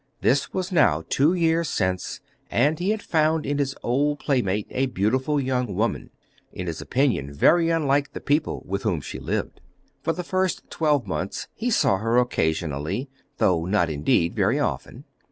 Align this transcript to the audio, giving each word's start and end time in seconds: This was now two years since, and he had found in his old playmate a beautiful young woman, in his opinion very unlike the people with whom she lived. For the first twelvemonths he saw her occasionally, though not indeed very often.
This 0.21 0.51
was 0.51 0.71
now 0.71 1.03
two 1.09 1.35
years 1.35 1.69
since, 1.69 2.21
and 2.49 2.79
he 2.79 2.89
had 2.89 3.03
found 3.03 3.45
in 3.45 3.59
his 3.59 3.75
old 3.83 4.17
playmate 4.17 4.65
a 4.71 4.87
beautiful 4.87 5.39
young 5.39 5.75
woman, 5.75 6.09
in 6.51 6.65
his 6.65 6.81
opinion 6.81 7.31
very 7.31 7.69
unlike 7.69 8.13
the 8.13 8.19
people 8.19 8.63
with 8.65 8.81
whom 8.81 8.99
she 8.99 9.19
lived. 9.19 9.61
For 10.01 10.13
the 10.13 10.23
first 10.23 10.67
twelvemonths 10.71 11.49
he 11.53 11.69
saw 11.69 11.99
her 11.99 12.17
occasionally, 12.17 13.11
though 13.37 13.65
not 13.65 13.91
indeed 13.91 14.35
very 14.35 14.59
often. 14.59 15.03